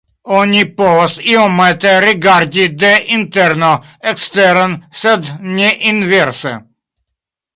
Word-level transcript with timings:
Oni 0.35 0.61
povas 0.77 1.17
iomete 1.33 1.91
rigardi 2.05 2.65
de 2.83 2.91
interno 3.19 3.69
eksteren 4.13 4.75
sed 5.03 5.31
ne 5.59 5.71
inverse. 5.93 6.55